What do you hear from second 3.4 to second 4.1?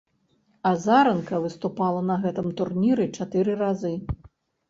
разы.